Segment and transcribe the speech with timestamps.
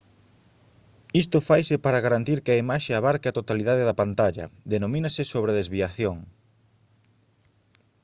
[1.21, 6.17] isto faise para garantir que a imaxe abarque a totalidade da pantalla denomínase sobredesviación